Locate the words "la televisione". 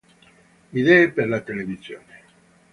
1.29-2.23